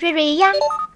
[0.00, 0.50] 瑞瑞呀。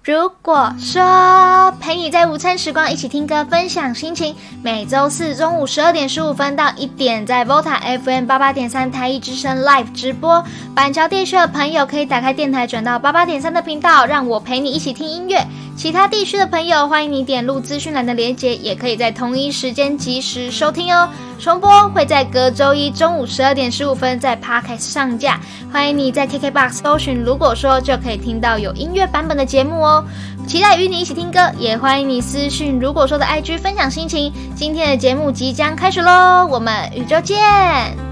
[0.05, 10.45] 如果说陪你在午餐时光一起听歌分享心情，每周四中午十二点十五分到一点，在 VOTA FM 八八点三台一之声 Live 直播。
[10.75, 15.43] 板桥地区的朋友可以打开电台转到八八点三的频道，让我陪你一起听音乐。
[15.75, 21.09] 其他地区的朋友，欢迎你点入资讯栏的链接，也可以在同一时间及时收听哦。
[21.37, 25.37] 重播会在隔周一中午十二点十五分在 Podcast 上架，
[25.73, 29.94] 欢迎你在 KKBOX 搜寻，如果说就可以听到有音乐版本的节目哦。
[30.47, 34.31] 期待与你一起听歌，也欢迎你私讯，如果说的 IG 分享心情。
[34.55, 38.04] 今天的节目即将开始喽，我们宇宙见。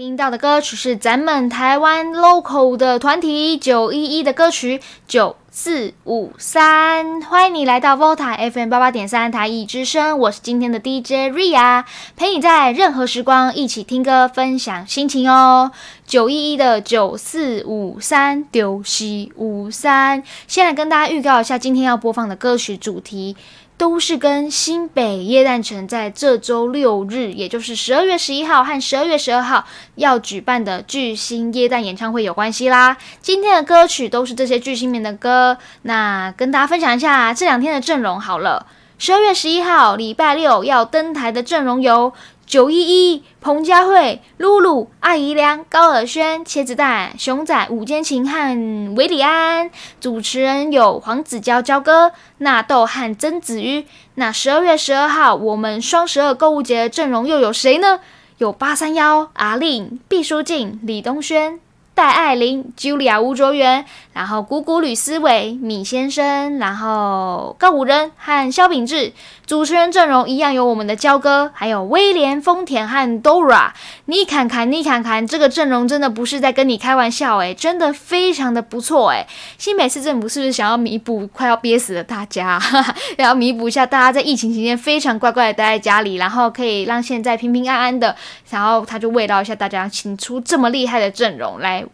[0.00, 11.84] 听到的歌曲是咱们台湾 local 的团体九一一的歌曲九四五三，欢迎你来到 Volta FM 八八点三台艺之声，我是今天的 DJ Ria，
[12.16, 15.70] 陪你在任何时光一起听歌分享心情哦。
[16.06, 23.36] 九一一的九四五三丢西五三，先来跟大家预告一下今天要播放的歌曲主题。
[23.80, 29.64] 都是跟新北耶诞城在这周六日，也就是十二月十一号和十二月十二号
[29.94, 32.98] 要举办的巨星耶诞演唱会有关系啦。
[33.22, 38.66] 今天的歌曲都是这些巨星们的歌，那跟大家分享一下这两天的阵容好了。
[38.98, 42.12] 十二月十一号礼拜六要登台的阵容有。
[42.50, 49.70] 九一一、彭佳慧、露露、阿姨良、高尔宣、茄子蛋、熊仔、吴坚琴和韦礼安，
[50.00, 53.86] 主持人有黄子佼、焦哥、纳豆和曾子瑜。
[54.16, 58.00] 那十二月十二号，我们双十二购物节的阵容又有谁呢？
[58.38, 61.60] 有八三幺、阿令、毕书尽、李东轩。
[62.00, 63.84] 戴爱玲、Julia、吴卓源，
[64.14, 69.12] 然后姑姑吕思伟、米先生，然后高武仁和萧秉志，
[69.44, 73.72] 主持人阵容一样有我们的焦哥，还有威廉、丰田和 Dora。
[74.06, 79.26] 你看看，你看看，这个阵容真的不是在跟你开玩笑诶，真的非常的不错诶。
[79.58, 82.58] 新北市政府是不是想要弥补快要憋死的大家，
[83.18, 88.16] 要弥补一下大家在疫情期间非常乖乖的待在家里，然后可以让现在平平安安的，
[88.48, 91.84] 然后他就慰劳一下大家，请出这么厉害的阵容来。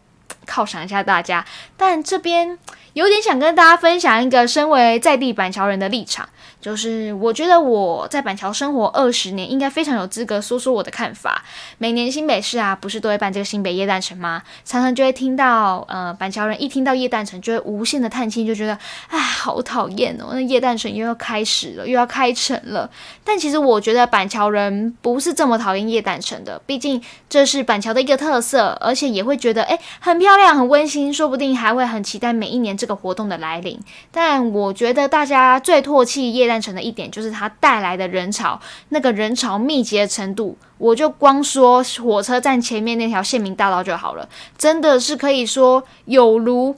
[0.47, 1.45] 犒赏一下大家，
[1.77, 2.59] 但这边
[2.97, 6.27] 有点想跟大家分享一个身为在地板桥人的立场。
[6.59, 11.45] 就是我觉得我在板桥生活二十年，应该非常有资格说说我的看法。
[11.77, 14.43] 每年新北市啊，不是都会办这个新北夜诞城吗？
[14.65, 18.77] 常常就会听到，呃，板桥人一听到夜诞城，就会无限的叹气，就觉得，
[19.09, 22.91] 哎，好讨厌哦，那夜诞城又要开始了，又要开城了。
[23.23, 33.81] 但其实我觉得板桥人不是这么讨厌夜诞城的，毕竟这是板桥的一个特色，而且也会觉得，哎，很漂亮，很温馨，说不定还会很期待每一年这这个活动的来临。
[34.11, 36.57] 但我觉得大家最唾弃夜诞。
[36.67, 46.75] 城的一点就是它带来的人潮，那个人潮密集的程度，我就光说火车站前面那条县民大道就好了，真的是可以说有如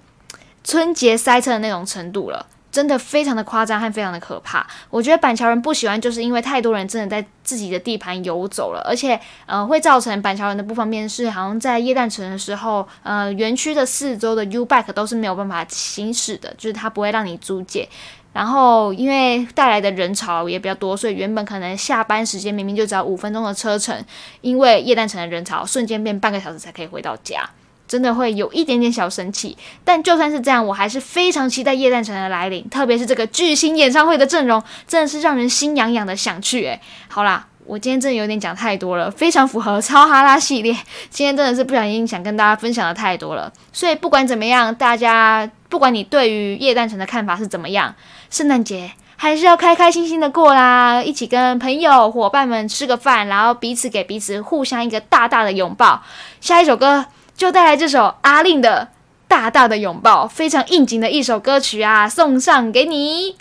[0.63, 2.45] 春节塞车的那种程度了，
[2.79, 4.65] 真的非常的夸张和非常的可怕。
[4.89, 17.89] 我觉得板桥人不喜欢，就是因为太多人真的在自己的地盘游走了，而且呃会造成板桥人的不方便，是好像在夜诞城的时候，呃园区的四周的 U bike 都是没有办法行驶的，就是它不会让你租借。
[18.33, 24.05] 然后，因为带来的人潮也比较多，所以原本可能下班时间明明就只要五分钟的车程，
[24.43, 27.43] 因为夜诞城的人潮，瞬间变半个小时才可以回到家，
[27.89, 29.57] 真的会有一点点小生气。
[29.83, 36.65] 但就算是这样，我还是非常期待夜诞城的来临，特别是这个巨星演唱会的阵容，真的是让人心痒痒的想去。
[36.67, 37.47] 诶，好啦。
[37.69, 40.75] 我今天真的有点讲太多了，非常符合超哈拉系列。
[41.11, 47.95] 今天真的是不小心想跟大家分享的太多了，所以不管怎么样，大家不管你对于叶诞城的看法是怎么样，
[48.31, 56.03] 圣诞节还是要开开心心的过啦，一起跟朋友伙伴们吃个饭，然后彼此给彼此互相一个大大的拥抱。
[56.41, 57.05] 下一首歌
[57.39, 58.89] 就带来这首阿令的
[59.29, 63.37] 《大大的拥抱》，非常应景的一首歌曲啊，送上给你。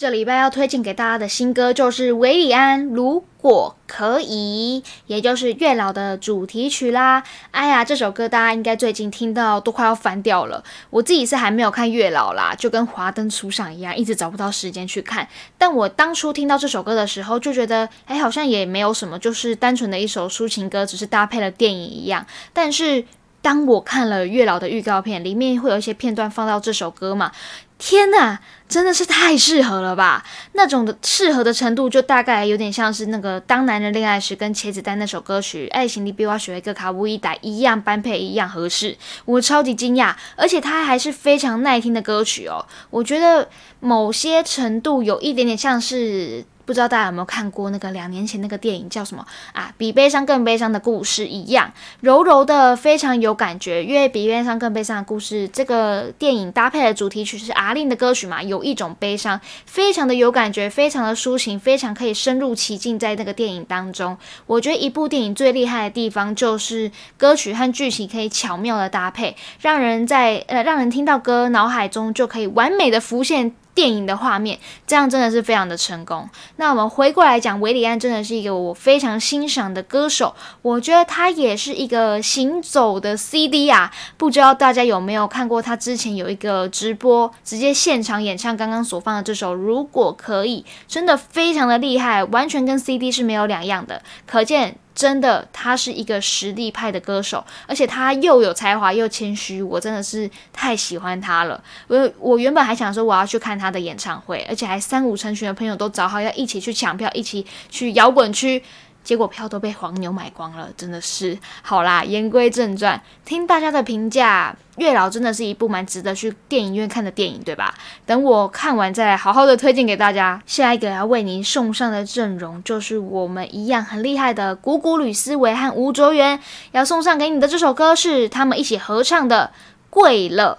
[0.00, 7.22] 这礼拜要推荐给大家的新歌就是韦礼安，如果可以，也就是月老的主题曲啦。
[7.50, 10.64] 哎呀，这首歌大家应该最近听到都快要翻掉了。
[10.88, 15.28] 我自己是还没有看月老啦，就跟华灯初上一样，一直找不到时间去看。
[15.58, 22.24] 但我当初听到这首歌的时候，就觉得，哎，好像也没有什么，就是单纯的一首抒情歌，只是搭配了电影一样。
[22.54, 23.04] 但是
[23.42, 27.32] 当我看了月老的预告片，里面会有一些片段放到这首歌嘛。
[27.78, 28.38] 天呐，
[28.68, 30.22] 真的是太适合了吧！
[30.52, 38.94] 那种的适合的程度，就大概有点像是那个《当男人恋爱时》跟茄子蛋那首歌曲《爱情里比我学一个卡布伊达》一样般配，一样合适。
[39.24, 42.66] 我超级惊讶，而且它还是非常耐听的歌曲哦。
[42.90, 43.48] 我觉得
[43.80, 46.44] 某些程度有一点点像是。
[46.70, 49.74] 不知道大家有没有看过那个两年前那个电影叫什么啊？
[49.76, 53.84] 比悲伤更悲伤的故事一样，柔柔的，非常有感觉。
[53.84, 64.16] 因为比悲伤更悲伤的故事，这个电影搭配的主题曲是阿令的歌曲嘛，有一种悲伤，非常的有感觉，非常的抒情，非常可以深入其境在那个电影当中。
[64.46, 73.56] 我觉得一部电影最厉害的地方就是歌曲和剧情可以巧妙的搭配，让人在呃让人听到歌，脑海中就可以完美的浮现。
[73.74, 76.28] 电影的画面，这样真的是非常的成功。
[76.56, 83.92] 那我们回过来讲，韦礼安真的是一个我非常欣赏的歌手，我觉得他也是一个行走的 CD 啊。
[84.16, 94.76] 不知道大家有没有看过他之前有一个直播，直接现场演唱刚刚所放的这首《如果可以》，真的非常的厉害，完全跟 CD 是没有两样的，可见。
[95.00, 101.58] 真的，他是一个实力派的歌手，而且他又有才华又谦虚，我真的是太喜欢他了。
[101.86, 108.62] 我我原本还想说我要去看他的演唱会，而且还三五成群的朋友都找好要一起去抢票，一起去摇滚区。
[109.02, 112.04] 结果票都被黄牛买光了，真的是好啦。
[112.04, 117.74] 言归正传，听大家的评价，《月老》真的是一部蛮值得去电影院看的电影，对吧？
[118.06, 120.40] 等我看完再好好的推荐给大家。
[120.46, 126.38] 下一个要为您送上的阵容，就是我们一样很厉害的古古吕思维和吴卓源，
[126.72, 129.52] 要送上给你的这首歌是他们一起合唱的
[129.88, 130.58] 《跪了》，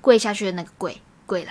[0.00, 1.50] 跪下去的那个跪，跪了。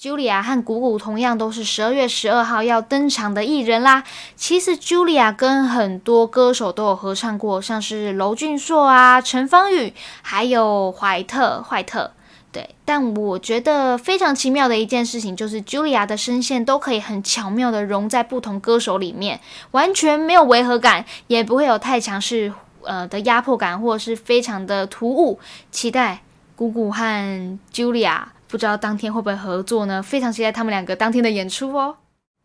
[0.00, 4.02] Julia 和谷谷同样都是十二月十二号要登场的艺人啦。
[4.34, 9.92] 其实 Julia 跟很多歌手都有合唱过，像是娄俊硕啊、陈芳宇，
[10.22, 12.12] 还有怀特、怀特。
[12.50, 19.38] 对，但我觉得非常奇妙的一件事情，就是 Julia 的声线都可以很巧妙的融在不同歌手里面，
[19.72, 22.50] 完全没有违和感，也不会有太强势
[22.84, 25.38] 呃的压迫感，或是非常的突兀。
[25.70, 26.22] 期待
[26.56, 28.22] 谷谷和 Julia。
[28.50, 30.02] 不知道当天会不会合作呢？
[30.02, 31.94] 非常期待他们两个当天的演出哦。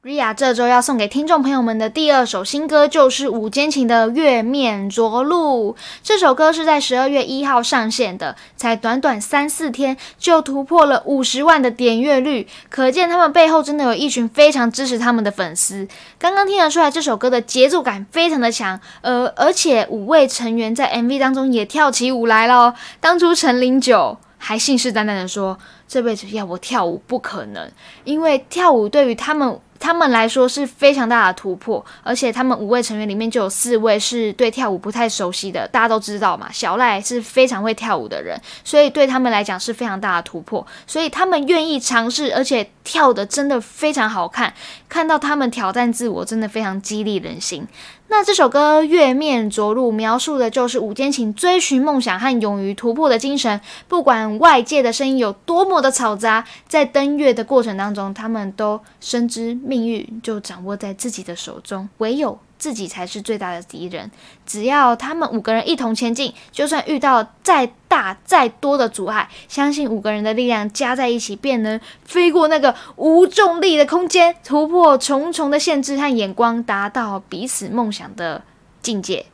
[0.04, 5.74] Ria 这周要送给听众朋友们的第二首新歌就是五间琴的《月面着陆》。
[6.04, 15.88] 这首歌是在十二月一号上线的，才短短三四天就突破了五十万的点阅率，可见他们背后真的有一群非常支持他们的粉丝。
[16.20, 22.76] 刚刚听得出来，这首歌的节奏感非常的强，呃，而且五位成员在 MV 当中也跳起舞来了。
[23.00, 24.16] 当初陈零九
[24.46, 25.58] 还信誓旦旦的说。
[25.88, 27.72] 这辈子要我跳舞不可能，
[28.06, 36.50] 因为跳舞对于他们他们来说是非常大的突破，而且他们五位成员里面就有四位是对跳舞不太熟悉的，大家都知道嘛。
[36.52, 44.52] 小赖是非常会跳舞的人，所以对他们来讲是非常大的突破，所以他们愿意尝试，而且跳的真的非常好看。
[44.90, 47.68] 看到他们挑战自我，真的非常激励人心。
[48.08, 53.60] 那这首歌《月面着陆》描述的就是五间琴追寻梦想和勇于突破的精神。
[53.88, 62.40] 不管外界的声音有多么的嘈杂，在登月的过程当中，他们都深知命运就掌握在自己的手中，唯有。
[62.58, 64.10] 自己才是最大的敌人。
[64.46, 78.44] 只要他们五个人一同前进，就算遇到再大再多的阻碍，相信五个人的力量加在一起，便能飞过那个无重力的空间，突破重重的限制和眼光，达到彼此梦想的
[78.82, 79.26] 境界。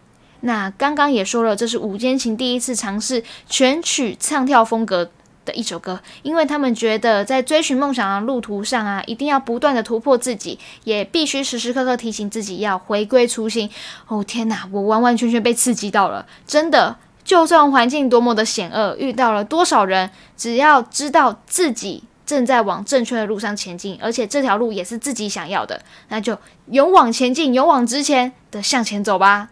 [0.42, 5.12] 那刚刚也说了，这是五间琴第一次尝试全曲唱跳风格。
[5.46, 13.70] 的一首歌，因为他们觉得在追寻梦想的路途上啊，一定要不断的突破自己，也必须时时刻刻提醒自己要回归初心。
[14.08, 16.26] 哦天哪，我完完全全被刺激到了！
[16.46, 29.50] 真的，就算环境多么的险恶，遇到了多少人，只要知道自己正在往正确的路上前进，而且这条路也是自己想要的，那就勇往前进，勇往直前的向前走吧。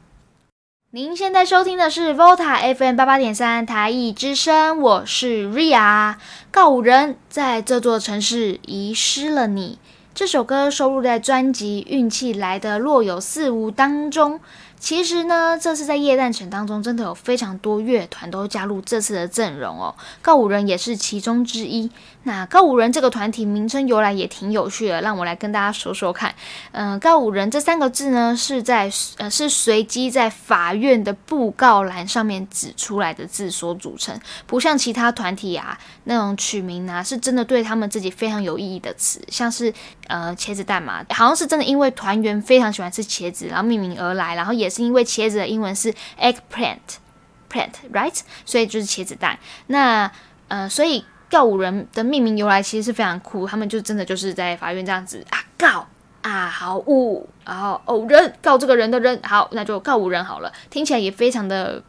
[0.92, 6.16] 您现在收听的是 Volta FM 八八点三台艺之声，我是 Ria。
[6.50, 9.78] 告五人在这座城市遗失了你。
[10.16, 14.40] 这首歌收录在专辑《运气来的若有似无》当中。
[14.80, 19.94] 其实呢，这次在夜诞城当中，真的有非常多乐团都加入这次的阵容哦。
[20.24, 21.92] 告五人也是其中之一。
[22.24, 26.36] 那告五人这个团体名称由来也挺有趣的，让我来跟大家说说看。
[26.74, 39.74] 嗯，告五人这三个字呢，是在呃是随机在法院的布告栏上面指出来的字所组成，不像其他团体啊那种取名啊，是真的对他们自己非常有意义的词，像是
[40.08, 48.20] 呃茄子蛋嘛，好像是真的因为团员非常喜欢吃茄子，然后命名而来，然后也是因为茄子的英文是 eggplant，plant，right？
[48.46, 49.40] 所以就是茄子蛋。
[49.68, 50.12] 那
[50.50, 51.06] 呃，所以。
[51.30, 55.88] 告五人的命名由来其实是非常酷，他们就真的就是在法院这样子啊告
[56.22, 61.82] 啊好五，然后哦人告这个人的人好，那就告五人好了，听起来也非常的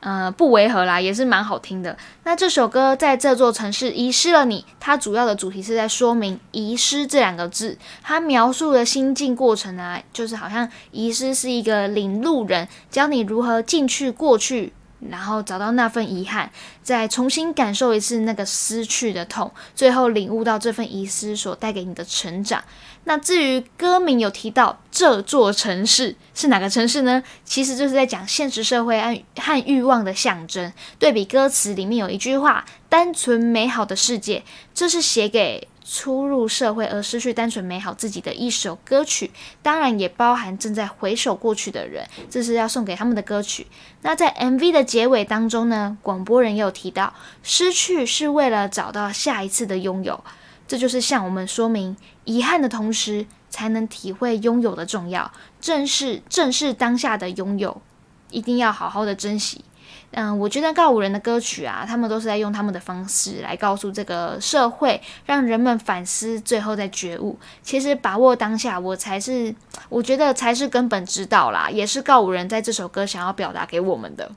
[0.00, 1.96] 呃，不违和啦，也是蛮好听的。
[2.24, 7.78] 那这首歌在这座城市遗失了你，它主要的主题是在说明遗失这两个字。
[8.02, 14.72] 它描述的心境过程啊，就是好像遗失是一个领路人，教你如何进去过去。
[15.10, 16.50] 然后找到那份遗憾，
[16.82, 22.62] 再重新感受一次那个失去的痛，最后领悟到这份遗失所带给你的成长。
[23.04, 27.22] 那至于歌名有提到这座城市是哪个城市呢？
[27.44, 30.72] 其实就是在讲现实社会和和欲望的象征。
[30.98, 35.68] 对比歌词里面有一句话：“单纯美好的世界”，这是写给。
[35.84, 39.30] 初入社会而失去单纯美好自己的一首歌曲，
[39.62, 43.66] 当然也包含正在回首过去的人，这是要送给他们的歌曲。
[44.02, 47.12] 那在 MV 的结尾当中呢，广播人也有提到，
[47.42, 50.22] 失去是为了找到下一次的拥有，
[50.68, 57.82] 这就是向我们说明，遗憾的同时才能体会拥有的重要，正是正是当下的拥有，
[58.30, 59.64] 一定要好好的珍惜。
[60.12, 67.38] 嗯，我觉得告五人的歌曲啊，他们都是在用他们的方式来告诉这个社会，让人们反思，最后再觉悟。
[67.62, 69.54] 其实把握当下，我才是
[69.88, 74.30] 我觉得才是根本之道啦，也是告五人在这首歌想要表达给我们的。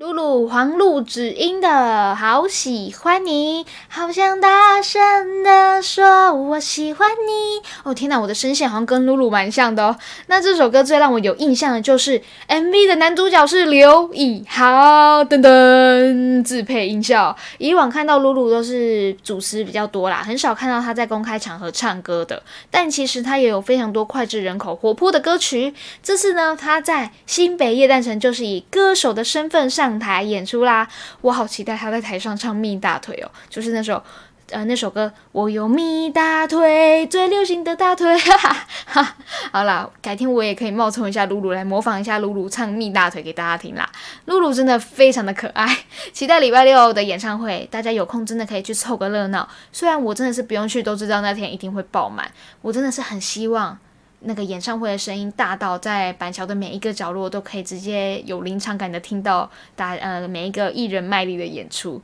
[0.00, 7.60] 露露黄露指音的好喜欢你，好想大声的说我喜欢你。
[7.82, 9.94] 哦天哪，我的声线好像跟露露蛮像的哦。
[10.28, 17.36] 那这首歌最让我有印象的就是 MV 的男主角是刘以豪，噔噔自配音效。
[17.58, 22.42] 以往看到露露都是主持比较多啦，很少看到他在公开场合唱歌的。
[22.70, 25.74] 但其实他也有非常多脍炙人口、活泼的歌曲。
[26.02, 29.89] 这次呢，他在新北夜诞城就是以歌手的身份上。
[29.90, 30.86] 上台演出啦！
[31.20, 34.00] 我好期待他在台上唱《蜜大腿》哦，就是那首
[34.50, 38.16] 呃那首歌，我有蜜大腿，最流行的大腿。
[38.16, 38.56] 哈
[38.86, 39.16] 哈。
[39.50, 43.90] 好啦，改天我也可以冒充一下露露来模仿一下露露唱《蜜大腿》给大家听啦。
[44.26, 45.66] 露露真的非常的可爱，
[46.12, 49.48] 期待礼拜六的演唱会，大家有空真的可以去凑个热闹。
[49.72, 52.30] 虽然我真的是不用去，都知道那天一定会爆满，
[52.62, 53.76] 我真的是很希望。
[54.20, 62.02] 那个演唱会的声音大到在板桥的每一个角落都可以直接有临场感的听到大呃每一个艺人卖力的演出，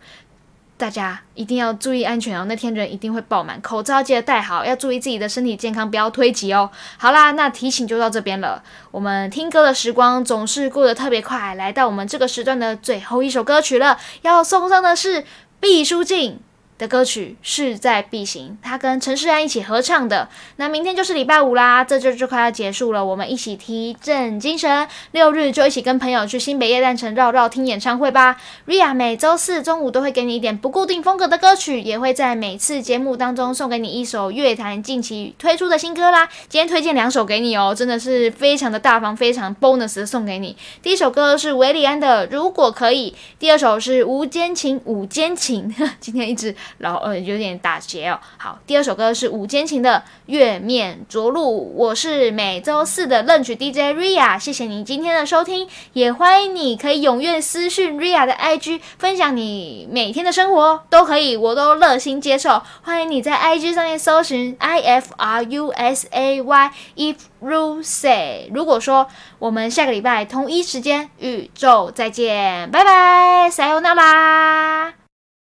[0.79, 2.47] 大家一定要注意安全哦！
[2.47, 6.71] 那天人一定会爆满，口罩记得戴好，要注意自己的身体健康，不要推挤哦。
[6.97, 8.63] 好啦，那提醒就到这边了。
[8.91, 15.25] 我们听歌的时光总是过得特别快，来到我们这个时段的最后一首歌曲了，要送上的是
[15.61, 16.39] 毕书尽。
[16.79, 20.29] 的歌曲势在必行，他跟陈世安一起合唱的。
[20.57, 24.87] 那明天就是礼拜五啦，这就就快要结束了，我们一起提振精神。
[25.13, 28.37] 六日就一起跟朋友去新北夜诞城绕绕听演唱会吧。
[28.67, 36.29] Ria 每周四中午都会给你一点不固定风格的歌曲，也会在每次节目当中送给你一首乐坛近期推出的新歌啦。
[36.49, 40.55] 今天推荐两首给你哦，真的是非常的大方，非常 bonus 送给你。
[40.83, 45.75] 第一首歌是维里安的《如果可以》，第二首是吴坚情《午间情》。
[45.99, 46.55] 今天一直。
[46.79, 48.19] 然后呃有点打结哦。
[48.39, 51.75] 好，第二首歌是午间情的月面着陆。
[51.77, 62.63] 我是每周四的 Lunch DJ Ria，谢谢你今天的收听，也欢迎你可以踊跃私讯 Ria 的 IG，分享你每天的生活都可以，我都热心接受。
[62.83, 68.51] 欢迎你在 IG 上面搜寻 I F R U S A Y If Ru Say。
[68.53, 69.07] 如果说
[69.39, 75.06] 我们下个礼拜同一时间宇宙再见，拜拜，撒由那拉。